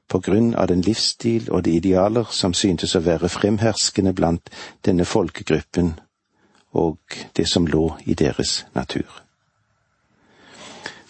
På 0.09 0.19
grunn 0.19 0.53
av 0.55 0.67
den 0.69 0.81
livsstil 0.85 1.49
og 1.51 1.63
de 1.65 1.75
idealer 1.77 2.29
som 2.31 2.53
syntes 2.53 2.95
å 2.95 3.03
være 3.05 3.29
fremherskende 3.29 4.13
blant 4.13 4.49
denne 4.85 5.05
folkegruppen 5.05 5.93
og 6.75 6.99
det 7.37 7.47
som 7.49 7.67
lå 7.67 7.95
i 8.05 8.13
deres 8.13 8.65
natur. 8.75 9.21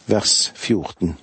Vers 0.05 0.51
14 0.55 1.15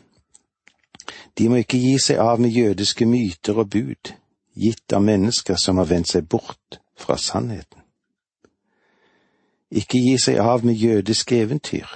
De 1.39 1.49
må 1.49 1.63
ikke 1.63 1.79
gi 1.79 1.95
seg 2.03 2.19
av 2.21 2.41
med 2.41 2.53
jødiske 2.53 3.07
myter 3.07 3.57
og 3.63 3.71
bud, 3.71 4.11
gitt 4.53 4.93
av 4.93 5.05
mennesker 5.07 5.57
som 5.57 5.79
har 5.79 5.89
vendt 5.89 6.11
seg 6.13 6.27
bort 6.29 6.81
fra 6.99 7.17
sannheten. 7.17 7.82
Ikke 9.73 9.99
gi 9.99 10.19
seg 10.21 10.39
av 10.39 10.67
med 10.69 10.77
jødiske 10.77 11.39
eventyr. 11.41 11.89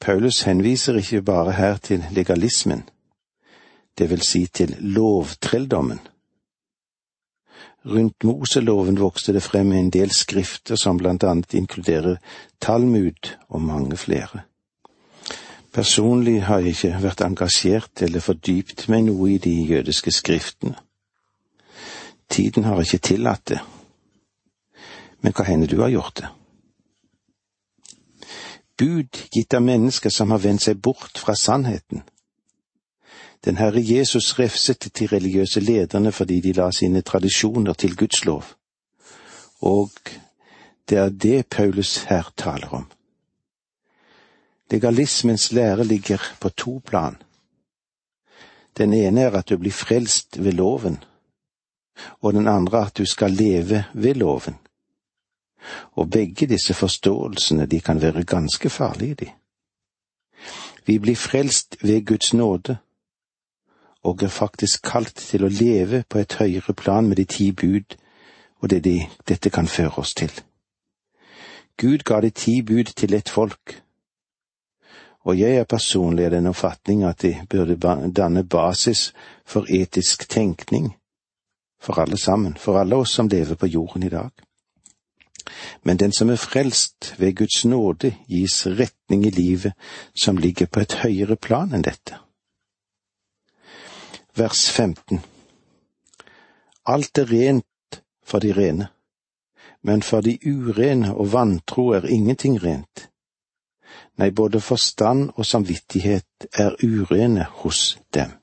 Paulus 0.00 0.42
henviser 0.42 0.96
ikke 1.00 1.22
bare 1.22 1.52
her 1.52 1.76
til 1.76 2.04
legalismen, 2.12 2.82
det 3.98 4.10
vil 4.10 4.22
si 4.24 4.46
til 4.46 4.76
lovtrelldommen. 4.80 6.00
Rundt 7.84 8.24
Moseloven 8.24 9.00
vokste 9.00 9.32
det 9.32 9.42
frem 9.42 9.72
en 9.72 9.90
del 9.90 10.10
skrifter 10.12 10.76
som 10.76 10.98
blant 11.00 11.24
annet 11.24 11.54
inkluderer 11.54 12.16
Talmud 12.60 13.36
og 13.48 13.62
mange 13.62 13.96
flere. 13.96 14.44
Personlig 15.72 16.42
har 16.42 16.58
jeg 16.58 16.76
ikke 16.76 17.02
vært 17.02 17.24
engasjert 17.24 18.02
eller 18.02 18.20
fordypt 18.20 18.88
meg 18.88 19.04
noe 19.06 19.30
i 19.30 19.38
de 19.38 19.52
jødiske 19.70 20.12
skriftene. 20.12 20.76
Tiden 22.30 22.64
har 22.64 22.80
ikke 22.80 22.98
tillatt 22.98 23.48
det. 23.48 23.60
Men 25.20 25.32
hva 25.32 25.44
hender 25.44 25.68
du 25.68 25.80
har 25.80 25.92
gjort 25.92 26.22
det? 26.22 26.28
Bud 28.80 29.18
gitt 29.34 29.54
av 29.54 29.62
mennesker 29.62 30.10
som 30.10 30.30
har 30.32 30.40
vendt 30.40 30.64
seg 30.64 30.80
bort 30.80 31.18
fra 31.20 31.34
sannheten, 31.36 32.02
den 33.44 33.56
Herre 33.56 33.80
Jesus 33.80 34.38
refset 34.38 34.90
de 34.98 35.06
religiøse 35.06 35.60
lederne 35.60 36.12
fordi 36.12 36.40
de 36.44 36.52
la 36.52 36.70
sine 36.76 37.00
tradisjoner 37.00 37.72
til 37.72 37.96
Guds 37.96 38.24
lov. 38.24 38.44
Og 39.60 39.90
det 40.88 40.98
er 40.98 41.08
det 41.08 41.46
Paulus 41.46 41.96
her 42.04 42.32
taler 42.36 42.68
om. 42.68 42.86
Legalismens 44.70 45.52
lære 45.52 45.84
ligger 45.84 46.20
på 46.40 46.48
to 46.48 46.80
plan. 46.86 47.16
Den 48.78 48.92
ene 48.92 49.20
er 49.20 49.38
at 49.38 49.48
du 49.48 49.56
blir 49.58 49.72
frelst 49.72 50.38
ved 50.44 50.52
loven, 50.52 51.02
og 52.20 52.32
den 52.32 52.48
andre 52.48 52.86
at 52.86 52.98
du 52.98 53.04
skal 53.04 53.30
leve 53.30 53.84
ved 53.94 54.14
loven. 54.14 54.56
Og 55.92 56.10
begge 56.10 56.46
disse 56.46 56.74
forståelsene, 56.74 57.66
de 57.66 57.80
kan 57.80 58.02
være 58.02 58.24
ganske 58.24 58.70
farlige, 58.70 59.14
de. 59.14 59.30
Vi 60.86 60.98
blir 60.98 61.16
frelst 61.16 61.76
ved 61.82 62.06
Guds 62.06 62.34
nåde 62.34 62.76
og 64.02 64.22
er 64.22 64.28
faktisk 64.28 64.82
kalt 64.82 65.14
til 65.14 65.44
å 65.44 65.52
leve 65.52 66.04
på 66.08 66.18
et 66.18 66.32
høyere 66.40 66.74
plan 66.74 67.08
med 67.08 67.16
de 67.20 67.24
ti 67.24 67.50
bud 67.52 67.96
og 68.60 68.70
det 68.70 68.84
de, 68.84 68.96
dette 69.28 69.50
kan 69.50 69.68
føre 69.68 70.00
oss 70.00 70.14
til. 70.14 70.32
Gud 71.76 72.04
ga 72.04 72.20
de 72.20 72.30
ti 72.30 72.62
bud 72.62 72.92
til 72.96 73.14
et 73.14 73.28
folk, 73.28 73.82
og 75.24 75.38
jeg 75.38 75.56
er 75.56 75.68
personlig 75.68 76.26
av 76.26 76.32
den 76.32 76.48
oppfatning 76.48 77.04
at 77.04 77.22
de 77.22 77.34
burde 77.48 77.76
danne 78.16 78.44
basis 78.44 79.12
for 79.44 79.68
etisk 79.68 80.28
tenkning 80.28 80.94
for 81.80 82.00
alle 82.00 82.18
sammen, 82.18 82.56
for 82.56 82.80
alle 82.80 82.96
oss 82.96 83.12
som 83.16 83.28
lever 83.28 83.54
på 83.54 83.66
jorden 83.66 84.02
i 84.02 84.08
dag. 84.12 84.30
Men 85.82 85.96
den 85.96 86.12
som 86.12 86.30
er 86.30 86.40
frelst 86.40 87.14
ved 87.18 87.36
Guds 87.42 87.64
nåde, 87.64 88.14
gis 88.28 88.66
retning 88.66 89.26
i 89.26 89.30
livet 89.30 89.72
som 90.14 90.36
ligger 90.36 90.66
på 90.66 90.80
et 90.80 90.98
høyere 91.04 91.36
plan 91.36 91.74
enn 91.74 91.86
dette 91.86 92.18
vers 94.40 94.70
15. 94.70 95.20
Alt 96.86 97.18
er 97.18 97.28
rent 97.30 98.02
for 98.24 98.38
de 98.38 98.52
rene, 98.56 98.88
men 99.82 100.02
for 100.02 100.20
de 100.20 100.38
urene 100.46 101.14
og 101.14 101.32
vantro 101.32 101.90
er 101.96 102.08
ingenting 102.08 102.58
rent. 102.62 103.08
Nei, 104.20 104.30
både 104.30 104.60
forstand 104.60 105.30
og 105.36 105.46
samvittighet 105.46 106.48
er 106.52 106.76
urene 106.84 107.46
hos 107.62 107.98
dem. 108.14 108.39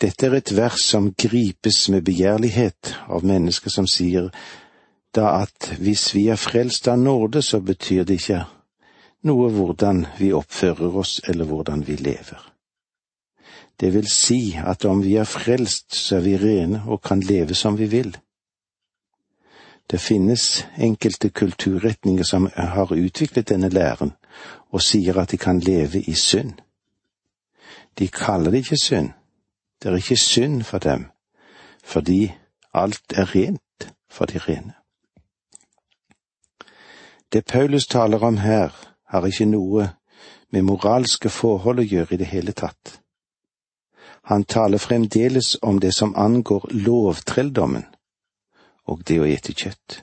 Dette 0.00 0.26
er 0.26 0.34
et 0.34 0.56
vers 0.56 0.80
som 0.82 1.12
gripes 1.14 1.88
med 1.88 2.02
begjærlighet 2.04 2.94
av 3.08 3.24
mennesker 3.24 3.70
som 3.70 3.86
sier 3.86 4.30
da 5.14 5.28
at 5.44 5.70
hvis 5.78 6.08
vi 6.16 6.26
er 6.28 6.40
frelst 6.40 6.88
av 6.90 6.98
nåde, 6.98 7.42
så 7.42 7.60
betyr 7.60 8.02
det 8.04 8.18
ikke 8.18 8.42
noe 9.24 9.50
hvordan 9.54 10.04
vi 10.18 10.32
oppfører 10.34 10.96
oss 10.98 11.20
eller 11.28 11.46
hvordan 11.48 11.86
vi 11.86 11.96
lever. 11.96 12.42
Det 13.80 13.94
vil 13.94 14.08
si 14.10 14.56
at 14.58 14.84
om 14.84 15.02
vi 15.02 15.16
er 15.16 15.26
frelst, 15.26 15.94
så 15.94 16.16
er 16.16 16.26
vi 16.26 16.36
rene 16.38 16.82
og 16.86 17.02
kan 17.02 17.20
leve 17.20 17.54
som 17.54 17.78
vi 17.78 17.86
vil. 17.90 18.12
Det 19.90 20.00
finnes 20.00 20.66
enkelte 20.78 21.30
kulturretninger 21.30 22.24
som 22.24 22.48
har 22.56 22.92
utviklet 22.92 23.48
denne 23.48 23.68
læren, 23.68 24.12
og 24.70 24.82
sier 24.82 25.18
at 25.20 25.30
de 25.30 25.38
kan 25.38 25.60
leve 25.60 26.00
i 26.00 26.14
synd. 26.14 26.54
De 27.98 28.08
kaller 28.08 28.50
det 28.50 28.64
ikke 28.64 28.80
synd. 28.82 29.10
Det 29.84 29.92
er 29.92 29.96
ikke 29.96 30.16
synd 30.16 30.62
for 30.62 30.78
dem, 30.78 31.04
fordi 31.84 32.32
alt 32.74 33.12
er 33.14 33.34
rent 33.34 33.92
for 34.08 34.24
de 34.24 34.38
rene. 34.38 34.72
Det 37.32 37.44
Paulus 37.44 37.86
taler 37.86 38.18
om 38.18 38.36
her, 38.36 38.72
har 39.08 39.26
ikke 39.26 39.44
noe 39.44 39.90
med 40.50 40.62
moralske 40.62 41.28
forhold 41.28 41.84
å 41.84 41.86
gjøre 41.90 42.14
i 42.16 42.16
det 42.16 42.30
hele 42.32 42.56
tatt. 42.56 42.96
Han 44.24 44.48
taler 44.48 44.80
fremdeles 44.80 45.58
om 45.62 45.80
det 45.80 45.92
som 45.94 46.16
angår 46.16 46.64
lovtrelldommen 46.72 47.84
og 48.88 49.04
det 49.04 49.20
å 49.20 49.28
ete 49.28 49.52
kjøtt. 49.52 50.00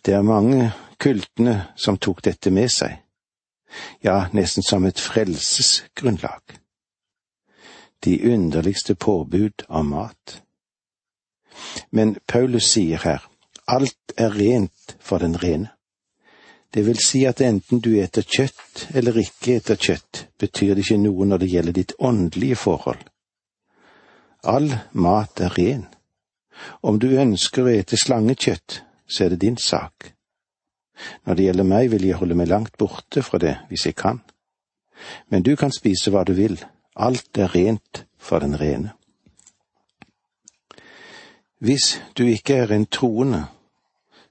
Det 0.00 0.14
er 0.16 0.24
mange 0.24 0.70
kultene 0.96 1.74
som 1.76 2.00
tok 2.00 2.24
dette 2.24 2.50
med 2.50 2.72
seg, 2.72 3.02
ja, 4.00 4.22
nesten 4.32 4.64
som 4.64 4.88
et 4.88 5.00
frelsesgrunnlag. 5.00 6.56
De 8.04 8.32
underligste 8.32 8.94
påbud 8.94 9.64
av 9.68 9.84
mat. 9.84 10.42
Men 11.90 12.16
Paulus 12.26 12.68
sier 12.72 13.00
her, 13.02 13.22
alt 13.66 14.12
er 14.16 14.36
rent 14.36 14.96
for 15.00 15.18
den 15.18 15.36
rene. 15.42 15.72
Det 16.74 16.82
vil 16.84 16.98
si 17.00 17.22
at 17.24 17.40
enten 17.40 17.80
du 17.80 17.94
eter 17.96 18.26
kjøtt 18.26 18.88
eller 18.94 19.16
ikke 19.22 19.56
eter 19.56 19.78
kjøtt, 19.80 20.26
betyr 20.38 20.74
det 20.74 20.84
ikke 20.84 20.98
noe 21.00 21.24
når 21.24 21.40
det 21.40 21.48
gjelder 21.48 21.76
ditt 21.78 21.94
åndelige 21.98 22.58
forhold. 22.60 23.00
All 24.44 24.68
mat 24.92 25.40
er 25.40 25.54
ren. 25.56 25.86
Om 26.82 26.98
du 27.00 27.08
ønsker 27.16 27.64
å 27.64 27.72
ete 27.72 27.96
slangekjøtt, 27.96 28.82
så 29.08 29.24
er 29.24 29.32
det 29.32 29.40
din 29.46 29.56
sak. 29.56 30.12
Når 31.24 31.34
det 31.34 31.46
gjelder 31.48 31.68
meg, 31.68 31.90
vil 31.92 32.06
jeg 32.08 32.20
holde 32.20 32.36
meg 32.38 32.50
langt 32.52 32.76
borte 32.78 33.22
fra 33.22 33.40
det 33.40 33.56
hvis 33.70 33.86
jeg 33.88 33.96
kan. 33.96 34.20
Men 35.28 35.42
du 35.42 35.54
kan 35.56 35.72
spise 35.72 36.12
hva 36.12 36.24
du 36.24 36.34
vil, 36.36 36.56
alt 36.96 37.38
er 37.38 37.54
rent 37.54 38.06
for 38.18 38.38
den 38.38 38.60
rene. 38.60 38.92
Hvis 41.58 42.02
du 42.18 42.24
ikke 42.24 42.54
er 42.54 42.72
en 42.72 42.86
troende, 42.86 43.46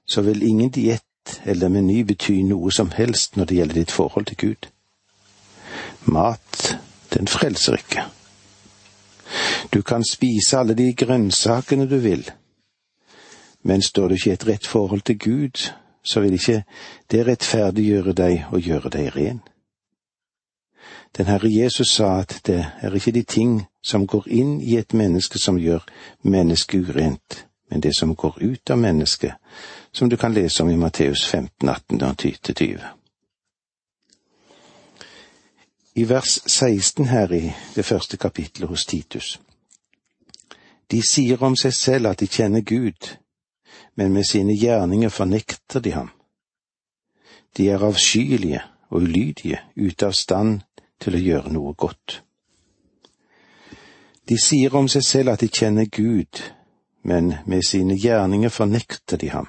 så 0.06 0.22
vil 0.22 0.42
ingen 0.42 0.70
diett 0.70 1.02
eller 1.44 1.68
meny 1.68 2.02
bety 2.06 2.42
noe 2.46 2.70
som 2.72 2.92
helst 2.94 3.36
når 3.36 3.44
det 3.44 3.56
gjelder 3.56 3.74
ditt 3.80 3.90
forhold 3.90 4.26
til 4.26 4.36
Gud. 4.36 4.68
Mat, 6.04 6.76
den 7.14 7.26
frelser 7.26 7.80
ikke. 7.82 8.04
Du 9.74 9.82
kan 9.82 10.04
spise 10.04 10.58
alle 10.58 10.74
de 10.74 10.92
grønnsakene 10.94 11.88
du 11.90 11.98
vil, 11.98 12.30
men 13.62 13.82
står 13.82 14.08
du 14.08 14.14
ikke 14.14 14.30
i 14.30 14.32
et 14.32 14.46
rett 14.46 14.66
forhold 14.66 15.02
til 15.02 15.18
Gud, 15.18 15.70
så 16.04 16.20
vil 16.20 16.38
ikke 16.38 16.62
det 17.10 17.26
rettferdiggjøre 17.26 18.12
deg 18.12 18.44
og 18.52 18.60
gjøre 18.62 18.90
deg 18.94 19.10
ren. 19.16 19.42
Den 21.16 21.26
Herre 21.26 21.48
Jesus 21.48 21.88
sa 21.88 22.18
at 22.20 22.40
det 22.46 22.66
er 22.80 22.94
ikke 22.94 23.12
de 23.12 23.22
ting 23.22 23.66
som 23.82 24.06
går 24.06 24.28
inn 24.28 24.60
i 24.60 24.76
et 24.76 24.92
menneske 24.92 25.38
som 25.38 25.56
gjør 25.58 25.84
mennesket 26.22 26.90
urent, 26.90 27.46
men 27.70 27.80
det 27.80 27.94
som 27.96 28.14
går 28.14 28.36
ut 28.42 28.70
av 28.70 28.78
mennesket, 28.78 29.32
som 29.92 30.10
du 30.10 30.16
kan 30.16 30.34
lese 30.34 30.62
om 30.62 30.70
i 30.70 30.76
Matteus 30.76 31.24
15, 31.26 31.68
18 31.68 32.02
og 32.02 32.16
20. 32.18 32.78
I 35.94 36.08
vers 36.08 36.40
16 36.46 37.06
her 37.06 37.32
i 37.32 37.52
det 37.74 37.84
første 37.84 38.16
kapittelet 38.16 38.68
hos 38.68 38.84
Titus. 38.86 39.40
De 40.90 41.00
sier 41.02 41.42
om 41.42 41.56
seg 41.56 41.72
selv 41.74 42.12
at 42.12 42.20
de 42.20 42.28
kjenner 42.28 42.60
Gud, 42.60 43.16
men 43.96 44.12
med 44.12 44.24
sine 44.28 44.52
gjerninger 44.52 45.08
fornekter 45.08 45.80
de 45.80 45.92
ham. 45.96 46.10
De 47.56 47.70
er 47.70 47.80
avskyelige 47.80 48.60
og 48.90 49.00
ulydige, 49.00 49.60
ute 49.76 50.06
av 50.06 50.12
stand 50.12 50.60
til 51.00 51.16
å 51.16 51.22
gjøre 51.22 51.52
noe 51.52 51.74
godt. 51.74 52.22
De 54.28 54.38
sier 54.42 54.74
om 54.74 54.88
seg 54.90 55.04
selv 55.06 55.34
at 55.34 55.42
de 55.44 55.48
kjenner 55.48 55.86
Gud, 55.86 56.42
men 57.06 57.36
med 57.46 57.62
sine 57.62 57.94
gjerninger 57.94 58.50
fornekter 58.50 59.20
de 59.22 59.30
ham. 59.30 59.46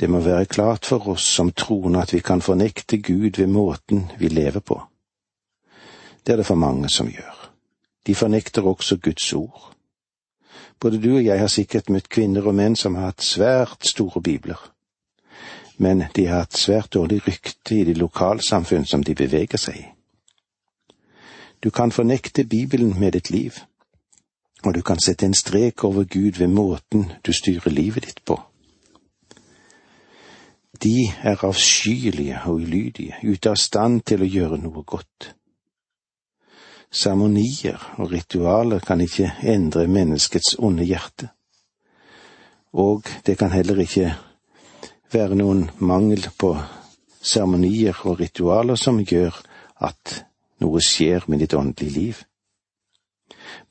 Det 0.00 0.08
må 0.10 0.18
være 0.20 0.50
klart 0.50 0.86
for 0.88 1.12
oss 1.12 1.22
som 1.36 1.52
troende 1.54 2.00
at 2.02 2.12
vi 2.14 2.20
kan 2.20 2.40
fornekte 2.42 2.98
Gud 2.98 3.38
ved 3.38 3.46
måten 3.46 4.08
vi 4.18 4.28
lever 4.28 4.60
på. 4.60 4.80
Det 6.26 6.32
er 6.32 6.36
det 6.36 6.46
for 6.46 6.58
mange 6.58 6.88
som 6.90 7.10
gjør. 7.10 7.50
De 8.06 8.14
fornekter 8.14 8.66
også 8.66 8.96
Guds 8.96 9.32
ord. 9.32 9.72
Både 10.80 10.98
du 11.02 11.14
og 11.16 11.24
jeg 11.24 11.38
har 11.38 11.46
sikkert 11.46 11.90
møtt 11.90 12.08
kvinner 12.10 12.46
og 12.46 12.54
menn 12.58 12.74
som 12.76 12.94
har 12.98 13.12
hatt 13.12 13.22
svært 13.22 13.86
store 13.86 14.22
bibler, 14.22 14.58
men 15.82 16.04
de 16.16 16.26
har 16.26 16.44
hatt 16.44 16.54
svært 16.56 16.94
dårlig 16.94 17.24
rykte 17.26 17.74
i 17.74 17.84
de 17.84 17.94
lokalsamfunn 17.98 18.86
som 18.86 19.02
de 19.02 19.16
beveger 19.18 19.58
seg 19.58 19.80
i. 19.80 19.88
Du 21.62 21.70
kan 21.70 21.90
fornekte 21.90 22.44
Bibelen 22.44 22.94
med 23.00 23.12
ditt 23.12 23.30
liv, 23.30 23.58
og 24.64 24.74
du 24.74 24.82
kan 24.82 25.02
sette 25.02 25.26
en 25.26 25.34
strek 25.34 25.84
over 25.84 26.04
Gud 26.04 26.38
ved 26.38 26.54
måten 26.54 27.10
du 27.26 27.32
styrer 27.32 27.70
livet 27.70 28.06
ditt 28.06 28.22
på. 28.24 28.38
De 30.82 31.10
er 31.22 31.44
avskyelige 31.44 32.40
og 32.46 32.62
ulydige, 32.62 33.18
ute 33.22 33.50
av 33.50 33.58
stand 33.58 34.02
til 34.06 34.22
å 34.22 34.30
gjøre 34.30 34.62
noe 34.62 34.82
godt. 34.86 35.32
Seremonier 36.90 37.78
og 37.98 38.10
ritualer 38.12 38.82
kan 38.86 39.00
ikke 39.00 39.32
endre 39.42 39.86
menneskets 39.88 40.56
onde 40.58 40.86
hjerte, 40.86 41.30
og 42.72 43.06
det 43.26 43.38
kan 43.38 43.50
heller 43.50 43.82
ikke 43.82 44.14
være 45.12 45.36
noen 45.36 45.66
mangel 45.78 46.24
på 46.38 46.54
seremonier 47.22 47.96
og 48.08 48.20
ritualer 48.20 48.78
som 48.80 49.00
gjør 49.00 49.36
at 49.84 50.22
noe 50.62 50.80
skjer 50.82 51.26
med 51.28 51.42
ditt 51.42 51.54
åndelige 51.58 51.96
liv. 51.96 52.20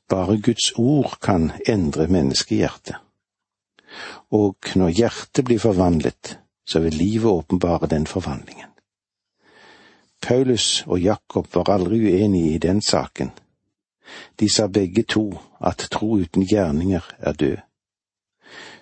Bare 0.10 0.38
Guds 0.44 0.74
ord 0.78 1.18
kan 1.24 1.52
endre 1.68 2.08
menneskehjertet. 2.12 2.96
Og 4.32 4.56
når 4.76 4.94
hjertet 4.96 5.46
blir 5.48 5.60
forvandlet, 5.60 6.38
så 6.68 6.80
vil 6.80 6.96
livet 6.96 7.32
åpenbare 7.32 7.88
den 7.88 8.08
forvandlingen. 8.08 8.70
Paulus 10.22 10.84
og 10.88 11.02
Jakob 11.02 11.48
var 11.56 11.74
aldri 11.74 12.00
uenige 12.06 12.54
i 12.56 12.62
den 12.62 12.82
saken. 12.82 13.32
De 14.40 14.50
sa 14.50 14.68
begge 14.68 15.04
to 15.04 15.26
at 15.60 15.88
tro 15.92 16.16
uten 16.22 16.46
gjerninger 16.46 17.02
er 17.20 17.34
død. 17.34 17.58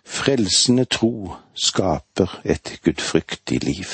Frelsende 0.09 0.85
tro 0.89 1.35
skaper 1.53 2.41
et 2.43 2.79
gudfryktig 2.83 3.63
liv. 3.63 3.85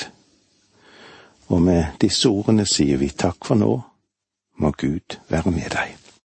Og 1.52 1.62
med 1.62 1.84
disse 2.00 2.28
ordene 2.28 2.64
sier 2.66 2.96
vi 2.98 3.10
takk 3.12 3.44
for 3.44 3.60
nå, 3.60 3.74
må 4.56 4.72
Gud 4.80 5.20
være 5.28 5.52
med 5.52 5.68
deg. 5.76 6.05